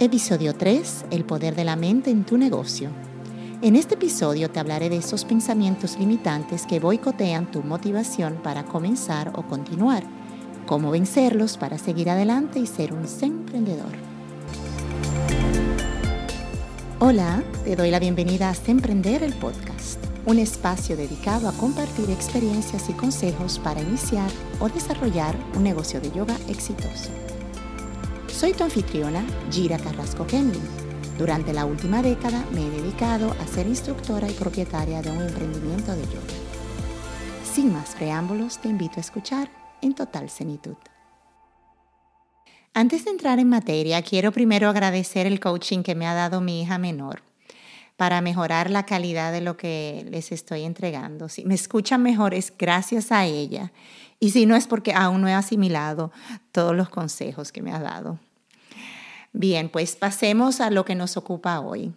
[0.00, 1.06] Episodio 3.
[1.10, 2.88] El poder de la mente en tu negocio.
[3.62, 9.32] En este episodio te hablaré de esos pensamientos limitantes que boicotean tu motivación para comenzar
[9.34, 10.04] o continuar,
[10.68, 13.90] cómo vencerlos para seguir adelante y ser un emprendedor.
[17.00, 22.88] Hola, te doy la bienvenida a Emprender el Podcast, un espacio dedicado a compartir experiencias
[22.88, 24.30] y consejos para iniciar
[24.60, 27.10] o desarrollar un negocio de yoga exitoso.
[28.38, 30.60] Soy tu anfitriona, Gira Carrasco Kenley.
[31.18, 35.90] Durante la última década me he dedicado a ser instructora y propietaria de un emprendimiento
[35.90, 36.38] de yoga.
[37.52, 39.50] Sin más preámbulos, te invito a escuchar
[39.82, 40.76] en total cenitud.
[42.74, 46.62] Antes de entrar en materia, quiero primero agradecer el coaching que me ha dado mi
[46.62, 47.24] hija menor
[47.96, 51.28] para mejorar la calidad de lo que les estoy entregando.
[51.28, 53.72] Si me escuchan mejor es gracias a ella
[54.20, 56.12] y si no es porque aún no he asimilado
[56.52, 58.20] todos los consejos que me ha dado.
[59.38, 61.94] Bien, pues pasemos a lo que nos ocupa hoy,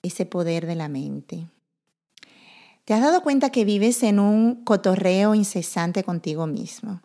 [0.00, 1.48] ese poder de la mente.
[2.84, 7.02] ¿Te has dado cuenta que vives en un cotorreo incesante contigo mismo?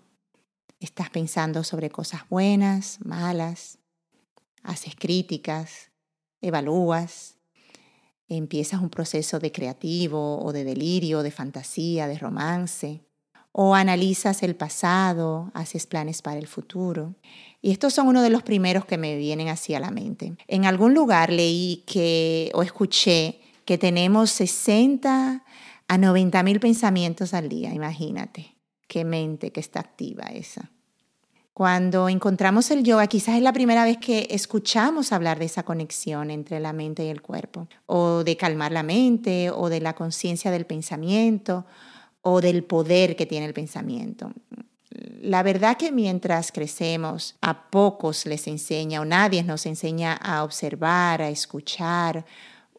[0.79, 3.79] Estás pensando sobre cosas buenas, malas,
[4.61, 5.89] haces críticas,
[6.39, 7.37] evalúas,
[8.27, 13.01] empiezas un proceso de creativo o de delirio, de fantasía, de romance,
[13.51, 17.15] o analizas el pasado, haces planes para el futuro.
[17.65, 20.35] Y estos son uno de los primeros que me vienen así a la mente.
[20.47, 25.45] En algún lugar leí que o escuché que tenemos 60
[25.87, 28.57] a 90 mil pensamientos al día, imagínate,
[28.89, 30.71] qué mente que está activa esa.
[31.53, 36.31] Cuando encontramos el yoga, quizás es la primera vez que escuchamos hablar de esa conexión
[36.31, 40.51] entre la mente y el cuerpo, o de calmar la mente, o de la conciencia
[40.51, 41.65] del pensamiento,
[42.21, 44.33] o del poder que tiene el pensamiento.
[45.21, 51.21] La verdad que mientras crecemos, a pocos les enseña o nadie nos enseña a observar,
[51.21, 52.25] a escuchar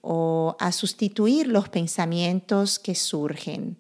[0.01, 3.79] o a sustituir los pensamientos que surgen,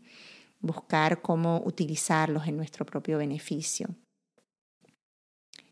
[0.60, 3.94] buscar cómo utilizarlos en nuestro propio beneficio.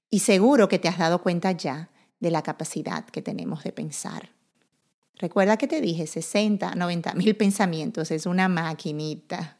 [0.08, 1.90] Y seguro que te has dado cuenta ya
[2.20, 4.30] de la capacidad que tenemos de pensar.
[5.16, 9.58] Recuerda que te dije 60, 90 mil pensamientos, es una maquinita.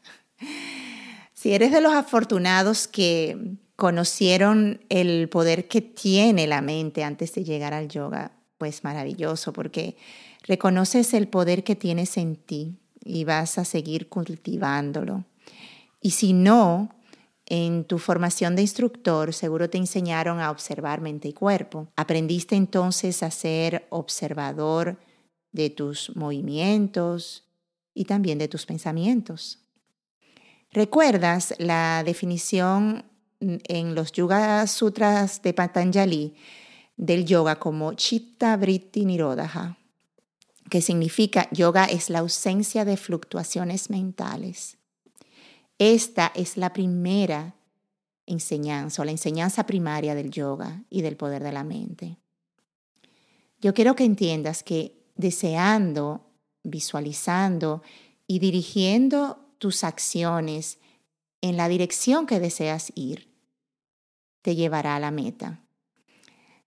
[1.43, 7.43] Si eres de los afortunados que conocieron el poder que tiene la mente antes de
[7.43, 9.97] llegar al yoga, pues maravilloso, porque
[10.47, 15.25] reconoces el poder que tienes en ti y vas a seguir cultivándolo.
[15.99, 16.95] Y si no,
[17.45, 21.89] en tu formación de instructor seguro te enseñaron a observar mente y cuerpo.
[21.97, 24.97] Aprendiste entonces a ser observador
[25.51, 27.43] de tus movimientos
[27.93, 29.62] y también de tus pensamientos.
[30.73, 33.05] ¿Recuerdas la definición
[33.39, 36.33] en los Yoga Sutras de Patanjali
[36.97, 39.77] del yoga como Chitta Vritti Nirodha,
[40.71, 44.77] que significa yoga es la ausencia de fluctuaciones mentales?
[45.77, 47.53] Esta es la primera
[48.25, 52.17] enseñanza o la enseñanza primaria del yoga y del poder de la mente.
[53.61, 56.25] Yo quiero que entiendas que deseando,
[56.63, 57.83] visualizando
[58.25, 60.77] y dirigiendo tus acciones
[61.39, 63.33] en la dirección que deseas ir,
[64.41, 65.61] te llevará a la meta.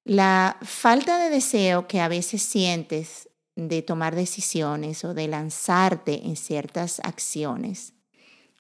[0.03, 6.37] La falta de deseo que a veces sientes de tomar decisiones o de lanzarte en
[6.37, 7.93] ciertas acciones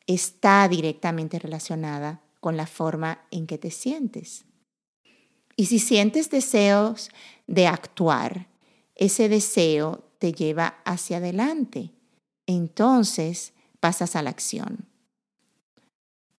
[0.06, 4.44] está directamente relacionada con la forma en que te sientes.
[5.56, 7.08] Y si sientes deseos
[7.46, 8.48] de actuar,
[8.96, 11.94] ese deseo te lleva hacia adelante.
[12.46, 13.54] Entonces
[13.86, 14.84] pasas a la acción.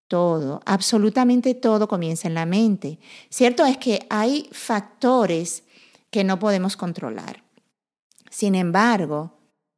[0.10, 3.00] Todo, absolutamente todo comienza en la mente.
[3.30, 5.64] Cierto es que hay factores
[6.12, 7.46] que no podemos controlar.
[8.30, 9.32] Sin embargo,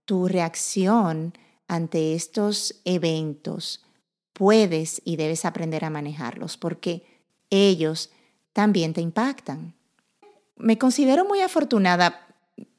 [0.05, 1.37] tu reacción
[1.67, 3.85] ante estos eventos
[4.33, 7.05] puedes y debes aprender a manejarlos porque
[7.51, 8.09] ellos
[8.51, 9.75] también te impactan.
[10.55, 12.28] Me considero muy afortunada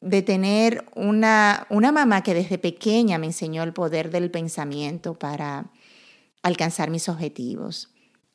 [0.00, 5.71] de tener una, una mamá que desde pequeña me enseñó el poder del pensamiento para
[6.43, 7.91] alcanzar mis objetivos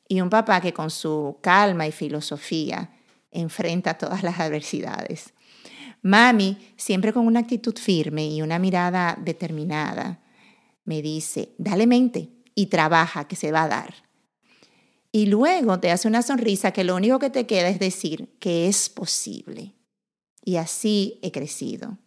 [0.08, 2.90] y un papá que con su calma y filosofía
[3.30, 5.34] enfrenta todas las adversidades.
[6.02, 10.20] Mami, siempre con una actitud firme y una mirada determinada,
[10.84, 13.94] me dice, dale mente y trabaja, que se va a dar.
[15.10, 18.68] Y luego te hace una sonrisa que lo único que te queda es decir que
[18.68, 19.75] es posible
[20.46, 21.98] y así he crecido.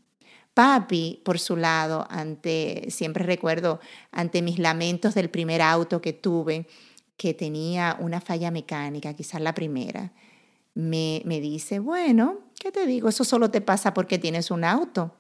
[0.54, 3.82] Papi, por su lado, ante, siempre recuerdo,
[4.12, 6.66] ante mis lamentos del primer auto que tuve,
[7.18, 10.14] que tenía una falla mecánica, quizás la primera,
[10.74, 13.10] me, me dice, bueno, ¿qué te digo?
[13.10, 15.14] Eso solo te pasa porque tienes un auto.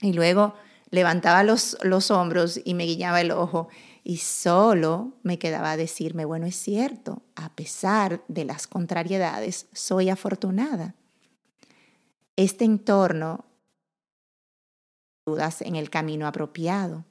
[0.00, 0.54] Y luego
[0.90, 3.68] levantaba los, los hombros y me guiñaba el ojo
[4.02, 10.96] y solo me quedaba decirme, bueno, es cierto, a pesar de las contrariedades, soy afortunada.
[12.40, 13.44] Este entorno
[15.26, 17.04] dudas en el camino apropiado.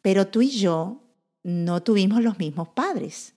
[0.00, 1.02] Pero tú y yo
[1.42, 3.34] no tuvimos los mismos padres.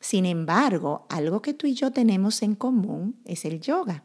[0.00, 4.04] Sin embargo, algo que tú y yo tenemos en común es el yoga.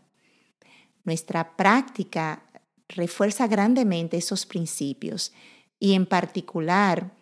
[1.04, 2.50] Nuestra práctica
[2.88, 5.34] refuerza grandemente esos principios
[5.78, 7.18] y en particular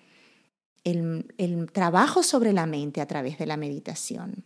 [0.84, 4.46] el, el, trabajo sobre la mente a través de la meditación.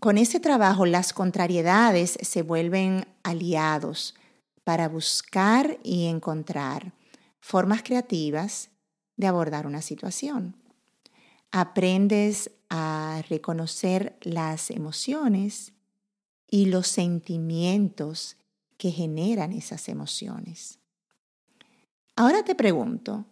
[0.00, 4.14] Con ese trabajo las contrariedades se vuelven aliados
[4.64, 6.94] para buscar y encontrar
[7.38, 8.70] formas creativas
[9.18, 10.56] de abordar una situación.
[11.52, 15.74] Aprendes a reconocer las emociones
[16.50, 18.38] y los sentimientos
[18.78, 20.78] que generan esas emociones.
[22.16, 23.26] Ahora te pregunto,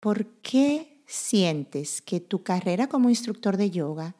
[0.00, 4.16] ¿por qué sientes que tu carrera como instructor de yoga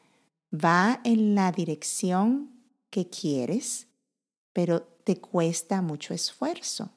[0.53, 2.51] va en la dirección
[2.89, 3.87] que quieres,
[4.53, 6.91] pero te cuesta mucho esfuerzo?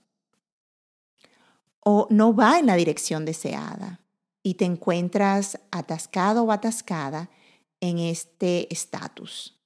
[1.81, 4.01] ¿O no va en la dirección deseada
[4.43, 7.31] y te encuentras atascado o atascada
[7.81, 9.59] en este estatus?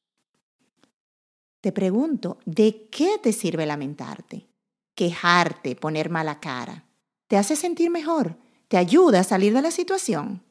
[1.61, 4.49] Te pregunto, ¿de qué te sirve lamentarte?
[4.95, 6.87] Quejarte, poner mala cara.
[7.27, 8.39] ¿Te hace sentir mejor?
[8.69, 10.45] ¿Te ayuda a salir de la situación?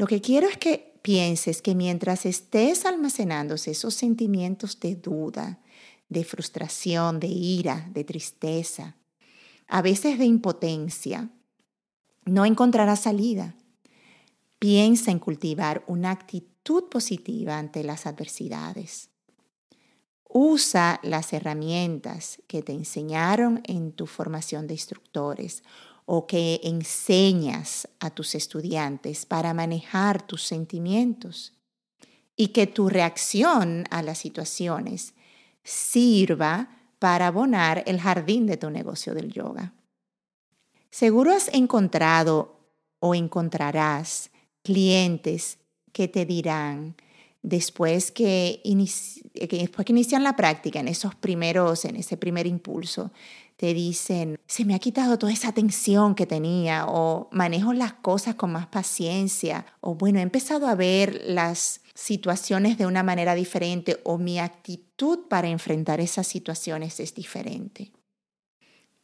[0.00, 5.58] Lo que quiero es que pienses que mientras estés almacenándose esos sentimientos de duda,
[6.08, 8.96] de frustración, de ira, de tristeza,
[9.68, 11.28] a veces de impotencia,
[12.24, 13.54] no encontrarás salida.
[14.58, 19.10] Piensa en cultivar una actitud positiva ante las adversidades.
[20.30, 25.62] Usa las herramientas que te enseñaron en tu formación de instructores
[26.12, 31.52] o que enseñas a tus estudiantes para manejar tus sentimientos
[32.34, 35.14] y que tu reacción a las situaciones
[35.62, 36.68] sirva
[36.98, 39.72] para abonar el jardín de tu negocio del yoga.
[40.90, 42.58] Seguro has encontrado
[42.98, 44.32] o encontrarás
[44.64, 45.58] clientes
[45.92, 46.96] que te dirán
[47.42, 48.60] después que,
[49.32, 53.12] después que inician la práctica, en esos primeros, en ese primer impulso,
[53.60, 58.34] te dicen, se me ha quitado toda esa tensión que tenía, o manejo las cosas
[58.34, 64.00] con más paciencia, o bueno, he empezado a ver las situaciones de una manera diferente,
[64.04, 67.92] o mi actitud para enfrentar esas situaciones es diferente.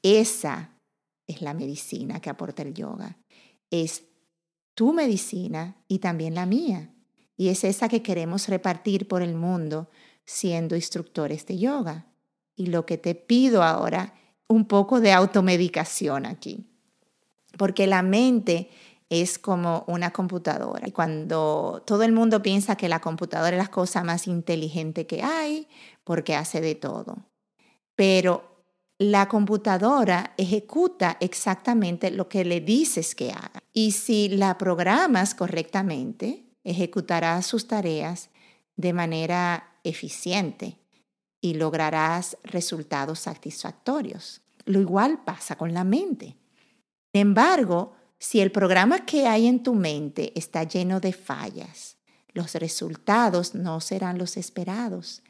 [0.03, 0.71] Esa
[1.27, 3.19] es la medicina que aporta el yoga.
[3.71, 4.05] Es
[4.75, 6.95] tu medicina y también la mía.
[7.37, 9.91] Y es esa que queremos repartir por el mundo
[10.25, 12.07] siendo instructores de yoga.
[12.55, 14.15] Y lo que te pido ahora,
[14.49, 16.67] un poco de automedicación aquí.
[17.57, 18.71] Porque la mente
[19.09, 20.89] es como una computadora.
[20.89, 25.23] Y cuando todo el mundo piensa que la computadora es la cosa más inteligente que
[25.23, 25.69] hay,
[26.05, 27.27] porque hace de todo.
[27.95, 28.65] Pero
[28.99, 33.61] la computadora ejecuta exactamente lo que le dices que haga.
[33.73, 38.31] Y si la programas correctamente, ejecutará sus tareas
[38.77, 40.79] de manera eficiente
[41.47, 44.41] y lograrás resultados satisfactorios.
[44.65, 46.37] Lo igual pasa con la mente.
[47.13, 51.99] Sin embargo, si el programa que hay en tu mente está lleno de fallas,
[52.33, 55.23] los resultados no serán los esperados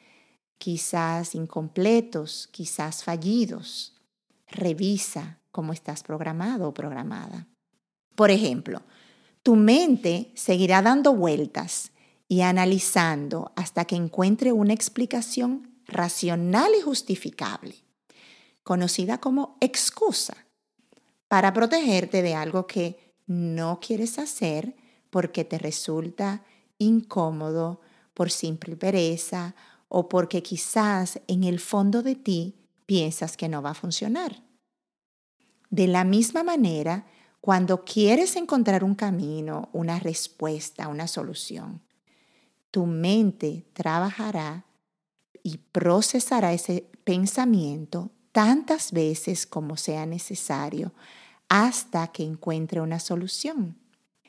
[0.57, 3.95] quizás incompletos, quizás fallidos.
[4.47, 7.47] Revisa cómo estás programado o programada.
[8.15, 8.81] Por ejemplo,
[9.43, 11.93] tu mente seguirá dando vueltas
[12.27, 17.77] y analizando hasta que encuentre una explicación racional y justificable,
[18.63, 20.47] conocida como excusa,
[21.29, 24.77] para protegerte de algo que no quieres hacer
[25.11, 26.45] porque te resulta
[26.79, 27.81] incómodo
[28.15, 29.55] por simple pereza
[29.89, 32.55] o porque quizás en el fondo de ti
[32.87, 34.43] piensas que no va a funcionar.
[35.71, 37.07] De la misma manera,
[37.41, 41.83] cuando quieres encontrar un camino, una respuesta, una solución,
[42.71, 44.66] tu mente trabajará
[45.47, 50.93] y procesará ese pensamiento tantas veces como sea necesario
[51.49, 53.79] hasta que encuentre una solución.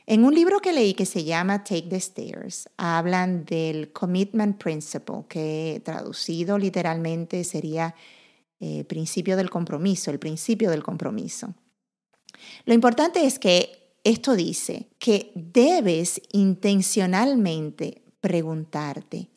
[0.05, 5.25] En un libro que leí que se llama Take the Stairs, hablan del Commitment Principle,
[5.27, 7.95] que traducido literalmente sería
[8.59, 11.55] eh, principio del compromiso, el principio del compromiso.
[12.65, 19.31] Lo importante es que esto dice que debes intencionalmente preguntarte,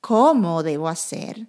[0.00, 1.46] cómo debo hacer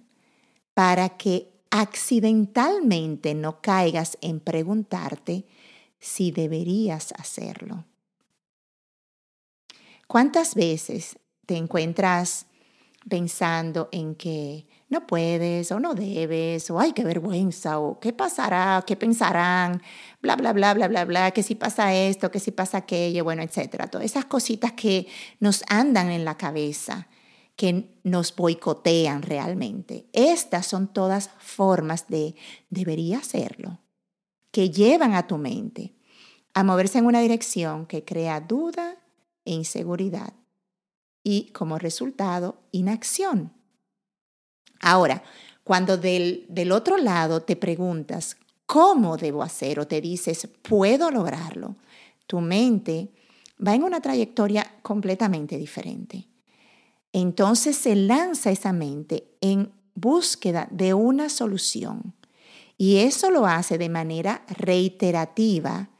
[0.74, 5.46] para que accidentalmente no caigas en preguntarte
[5.98, 7.84] si deberías hacerlo.
[10.06, 12.46] ¿Cuántas veces te encuentras
[13.08, 18.82] pensando en que no puedes o no debes o ay, qué vergüenza o qué pasará,
[18.86, 19.80] qué pensarán,
[20.20, 23.42] bla, bla, bla, bla, bla, bla, que si pasa esto, que si pasa aquello, bueno,
[23.42, 23.86] etcétera.
[23.86, 25.06] Todas esas cositas que
[25.38, 27.06] nos andan en la cabeza,
[27.60, 30.06] que nos boicotean realmente.
[30.14, 32.34] Estas son todas formas de
[32.70, 33.80] debería hacerlo,
[34.50, 35.92] que llevan a tu mente
[36.54, 38.96] a moverse en una dirección que crea duda
[39.44, 40.32] e inseguridad
[41.22, 43.52] y como resultado inacción.
[44.80, 45.22] Ahora,
[45.62, 49.80] cuando del, del otro lado te preguntas, ¿cómo debo hacer?
[49.80, 51.76] O te dices, ¿puedo lograrlo?
[52.26, 53.10] Tu mente
[53.62, 56.29] va en una trayectoria completamente diferente.
[57.12, 62.14] Entonces se lanza esa mente en búsqueda de una solución.
[62.76, 65.90] Y eso lo hace de manera reiterativa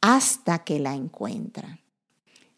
[0.00, 1.80] hasta que la encuentra.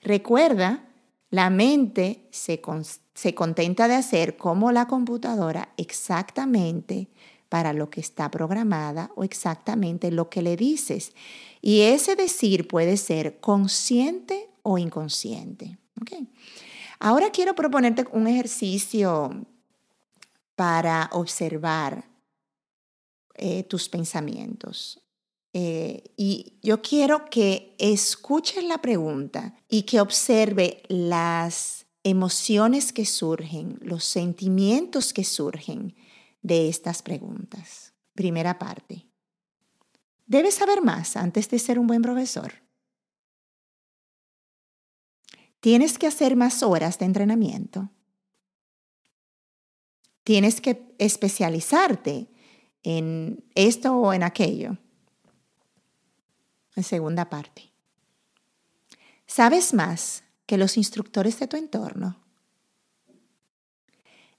[0.03, 0.87] Recuerda,
[1.31, 7.09] la mente se, contenta de hacer como la computadora exactamente
[7.49, 11.13] para lo que está programada o exactamente lo que le dices.
[11.63, 15.79] Y ese decir puede ser consciente o inconsciente.
[17.01, 19.47] Ahora quiero proponerte un ejercicio
[20.55, 22.05] para observar
[23.35, 25.03] eh, tus pensamientos.
[25.55, 33.79] Eh, y yo quiero que escuches la pregunta y que observe las emociones que surgen,
[33.81, 35.97] los sentimientos que surgen
[36.43, 37.95] de estas preguntas.
[38.15, 39.07] Primera parte.
[40.27, 42.53] Debes saber más antes de ser un buen profesor.
[45.61, 47.91] Tienes que hacer más horas de entrenamiento.
[50.25, 52.29] Tienes que especializarte
[52.83, 54.79] en esto o en aquello.
[56.77, 57.73] En segunda parte.
[59.27, 62.19] ¿Sabes más que los instructores de tu entorno.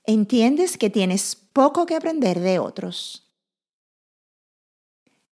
[0.04, 3.32] Entiendes que tienes poco que aprender de otros.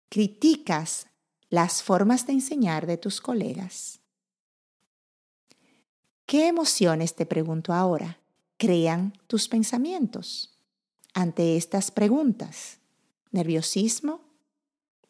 [0.08, 1.08] Criticas
[1.50, 3.98] las formas de enseñar de tus colegas.
[6.29, 8.19] ¿Qué emociones, te pregunto ahora,
[8.57, 10.59] crean tus pensamientos
[11.15, 12.77] ante estas preguntas?
[13.31, 14.21] ¿Nerviosismo?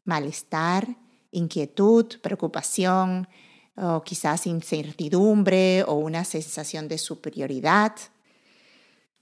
[0.05, 0.95] ¿Malestar?
[1.31, 2.05] ¿Inquietud?
[2.21, 3.27] ¿Preocupación?
[3.75, 7.93] o quizás incertidumbre o una sensación de superioridad,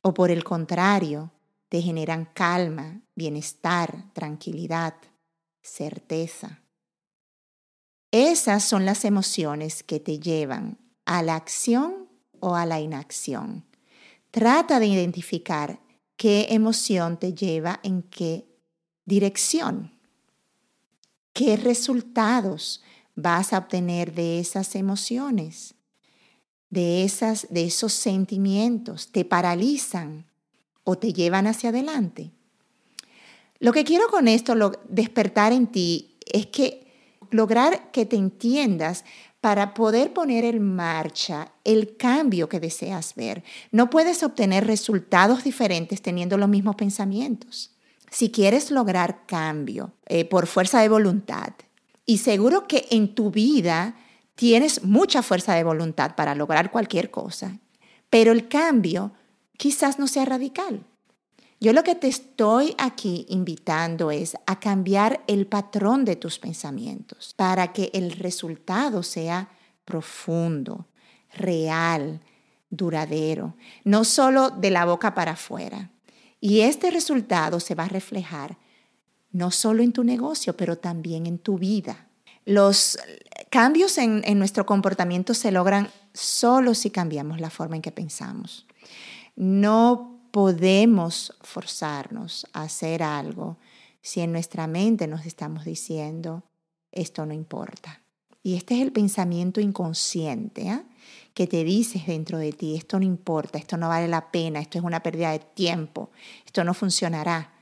[0.01, 1.31] o por el contrario,
[1.69, 4.93] te generan calma, bienestar, tranquilidad,
[5.61, 6.61] certeza.
[8.11, 12.07] Esas son las emociones que te llevan a la acción
[12.39, 13.65] o a la inacción.
[14.29, 15.79] Trata de identificar
[16.17, 18.45] qué emoción te lleva en qué
[19.05, 19.97] dirección,
[21.33, 22.83] qué resultados
[23.15, 25.75] vas a obtener de esas emociones,
[26.69, 30.25] de, esas, de esos sentimientos, te paralizan
[30.83, 32.31] o te llevan hacia adelante.
[33.59, 36.87] Lo que quiero con esto, lo, despertar en ti, es que
[37.31, 39.03] lograr que te entiendas
[39.41, 43.43] para poder poner en marcha el cambio que deseas ver.
[43.71, 47.71] No puedes obtener resultados diferentes teniendo los mismos pensamientos.
[48.09, 51.53] Si quieres lograr cambio eh, por fuerza de voluntad,
[52.05, 53.95] y seguro que en tu vida
[54.35, 57.59] tienes mucha fuerza de voluntad para lograr cualquier cosa,
[58.09, 59.11] pero el cambio
[59.57, 60.85] quizás no sea radical.
[61.59, 67.33] Yo lo que te estoy aquí invitando es a cambiar el patrón de tus pensamientos
[67.35, 69.49] para que el resultado sea
[69.83, 70.87] profundo,
[71.33, 72.21] real,
[72.69, 75.89] duradero, no solo de la boca para afuera.
[76.39, 78.57] Y este resultado se va a reflejar
[79.31, 82.07] no solo en tu negocio, pero también en tu vida.
[82.45, 82.97] Los
[83.49, 88.67] cambios en, nuestro comportamiento se logran solo si cambiamos la forma en que pensamos.
[89.35, 93.57] No podemos forzarnos a hacer algo
[94.01, 96.43] si en nuestra mente nos estamos diciendo,
[96.91, 98.03] esto no importa.
[98.43, 100.83] Y este es el pensamiento inconsciente ¿ah?
[101.33, 104.77] que te dices dentro de ti, esto no importa, esto no vale la pena, esto
[104.77, 106.11] es una pérdida de tiempo,
[106.45, 107.53] esto no funcionará.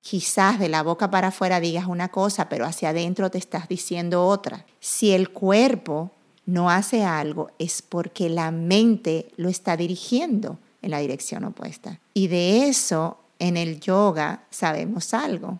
[0.00, 4.26] Quizás de la boca para afuera digas una cosa, pero hacia adentro te estás diciendo
[4.26, 4.64] otra.
[4.80, 6.12] Si el cuerpo
[6.46, 11.98] no hace algo, es porque la mente lo está dirigiendo en la dirección opuesta.
[12.12, 15.58] Y de eso en el yoga sabemos algo,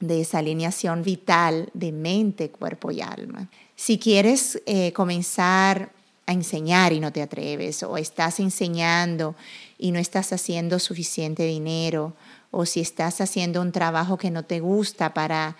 [0.00, 3.48] de esa alineación vital de mente, cuerpo y alma.
[3.76, 5.90] Si quieres eh, comenzar
[6.26, 9.34] a enseñar y no te atreves, o estás enseñando
[9.78, 12.14] y no estás haciendo suficiente dinero,
[12.50, 15.56] o si estás haciendo un trabajo que no te gusta para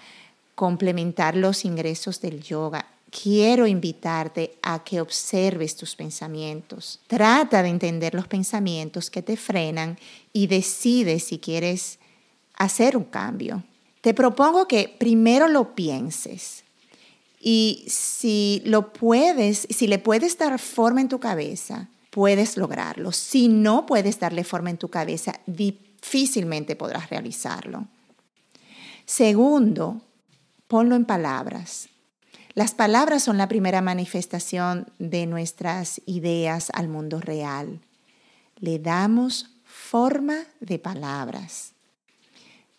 [0.54, 2.86] complementar los ingresos del yoga.
[3.10, 7.00] Quiero invitarte a que observes tus pensamientos.
[7.06, 9.98] Trata de entender los pensamientos que te frenan
[10.32, 11.98] y decide si quieres
[12.54, 13.64] hacer un cambio.
[14.02, 16.64] Te propongo que primero lo pienses
[17.40, 23.12] y si lo puedes, si le puedes dar forma en tu cabeza, puedes lograrlo.
[23.12, 27.86] Si no puedes darle forma en tu cabeza, difícilmente podrás realizarlo.
[29.06, 30.02] Segundo,
[30.66, 31.88] ponlo en palabras.
[32.58, 37.78] Las palabras son la primera manifestación de nuestras ideas al mundo real.
[38.56, 41.74] Le damos forma de palabras.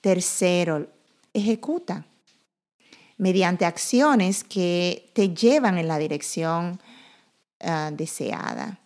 [0.02, 0.90] Tercero,
[1.34, 2.06] ejecuta
[3.16, 6.82] mediante acciones que te llevan en la dirección
[7.62, 8.82] ah, deseada.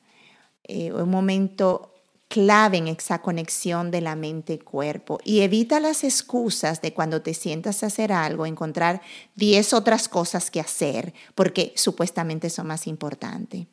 [0.64, 1.93] Eh, un momento
[2.34, 7.84] clave en esa conexión de la mente-cuerpo y evita las excusas de cuando te sientas
[7.84, 9.04] a hacer algo, encontrar
[9.36, 13.68] 10 otras cosas que hacer porque supuestamente son más importantes.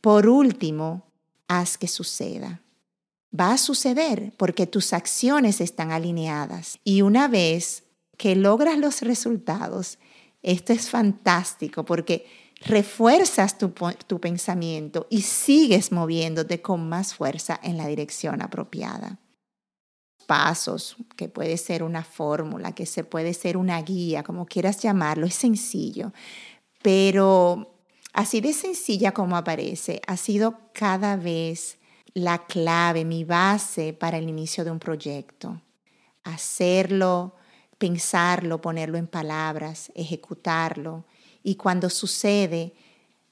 [0.00, 1.02] Por último,
[1.48, 2.62] haz que suceda.
[3.38, 7.82] Va a suceder porque tus acciones están alineadas y una vez
[8.16, 9.98] que logras los resultados,
[10.44, 12.24] esto es fantástico porque
[12.60, 19.18] refuerzas tu, pensamiento y sigues moviéndote con más fuerza en la dirección apropiada.
[20.26, 25.26] Pasos, que puede ser una fórmula, que se puede ser una guía, como quieras llamarlo,
[25.26, 26.12] es sencillo,
[26.82, 27.78] pero
[28.12, 31.78] así de sencilla como aparece, ha sido cada vez
[32.12, 35.60] la clave, mi base para el inicio de un proyecto.
[36.24, 37.36] Hacerlo,
[37.78, 41.04] pensarlo, ponerlo en palabras, ejecutarlo
[41.46, 42.74] y cuando sucede,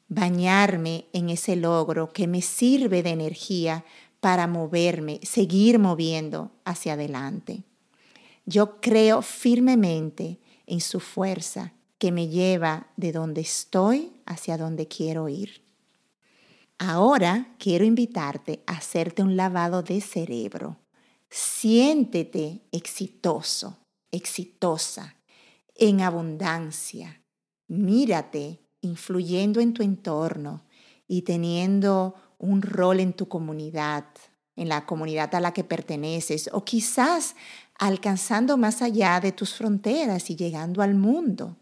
[0.06, 3.84] bañarme en ese logro que me sirve de energía
[4.20, 7.64] para moverme, seguir moviendo hacia adelante.
[8.46, 15.28] Yo creo firmemente en su fuerza que me lleva de donde estoy hacia donde quiero
[15.28, 15.64] ir.
[16.78, 20.76] Ahora quiero invitarte a hacerte un lavado de cerebro.
[21.30, 23.76] Siéntete exitoso,
[24.12, 25.16] exitosa,
[25.74, 27.20] en abundancia,
[27.68, 30.64] mírate influyendo en tu entorno
[31.06, 34.04] y teniendo un rol en tu comunidad,
[34.56, 37.34] en la comunidad a la que perteneces, o quizás
[37.78, 41.56] alcanzando más allá de tus fronteras y llegando al mundo.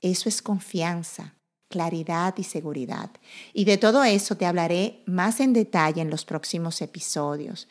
[0.00, 1.34] Eso es confianza,
[1.68, 3.10] claridad y seguridad.
[3.54, 7.68] Y de todo eso te hablaré más en detalle en los próximos episodios.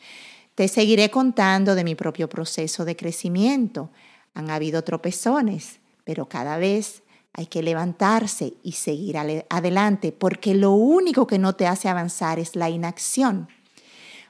[0.54, 3.90] Te seguiré contando de mi propio proceso de crecimiento.
[4.34, 11.26] Han habido tropezones, pero cada vez hay que levantarse y seguir adelante, porque lo único
[11.26, 13.48] que no te hace avanzar es la inacción.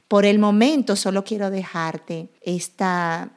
[0.08, 3.30] Por el momento solo quiero dejarte esta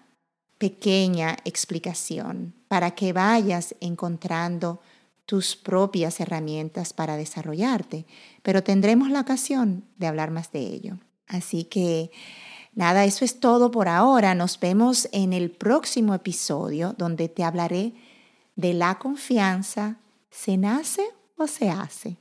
[0.57, 4.79] pequeña explicación para que vayas encontrando
[5.25, 8.05] tus propias herramientas para desarrollarte,
[8.43, 10.97] pero tendremos la ocasión de hablar más de ello.
[11.27, 12.11] Así que
[12.73, 14.33] nada, eso es todo por ahora.
[14.33, 17.93] Nos vemos en el próximo episodio donde te hablaré
[18.57, 21.03] de la confianza, ¿se nace
[21.37, 22.17] o se hace?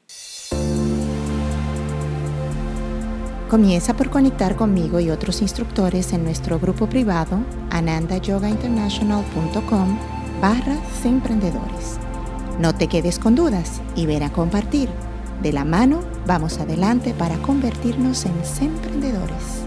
[3.48, 9.98] Comienza por conectar conmigo y otros instructores en nuestro grupo privado anandayogainternational.com
[10.40, 11.98] barra emprendedores.
[12.60, 14.88] No te quedes con dudas y ven a compartir.
[15.42, 19.64] De la mano vamos adelante para convertirnos en emprendedores.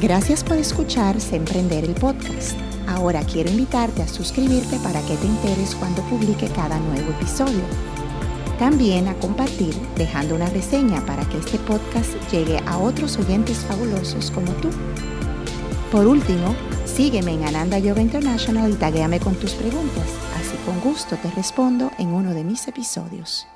[0.00, 2.67] Gracias por escuchar Emprender el podcast.
[2.88, 7.62] Ahora quiero invitarte a suscribirte para que te enteres cuando publique cada nuevo episodio.
[8.58, 14.30] También a compartir dejando una reseña para que este podcast llegue a otros oyentes fabulosos
[14.30, 14.70] como tú.
[15.92, 20.06] Por último, sígueme en Ananda Yoga International y taguéame con tus preguntas,
[20.40, 23.46] así con gusto te respondo en uno de mis episodios.